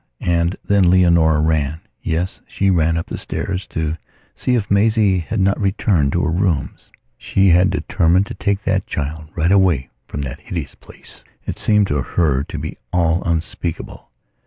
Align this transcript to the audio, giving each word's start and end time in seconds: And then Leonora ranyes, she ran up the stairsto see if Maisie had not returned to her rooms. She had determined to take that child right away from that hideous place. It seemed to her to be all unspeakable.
And 0.25 0.55
then 0.65 0.89
Leonora 0.89 1.39
ranyes, 1.41 2.41
she 2.47 2.71
ran 2.71 2.97
up 2.97 3.05
the 3.05 3.19
stairsto 3.19 3.97
see 4.33 4.55
if 4.55 4.71
Maisie 4.71 5.19
had 5.19 5.39
not 5.39 5.61
returned 5.61 6.11
to 6.13 6.23
her 6.23 6.31
rooms. 6.31 6.91
She 7.19 7.49
had 7.49 7.69
determined 7.69 8.25
to 8.25 8.33
take 8.33 8.63
that 8.63 8.87
child 8.87 9.29
right 9.35 9.51
away 9.51 9.91
from 10.07 10.23
that 10.23 10.39
hideous 10.39 10.73
place. 10.73 11.23
It 11.45 11.59
seemed 11.59 11.85
to 11.89 12.01
her 12.01 12.43
to 12.43 12.57
be 12.57 12.79
all 12.91 13.21
unspeakable. 13.25 14.09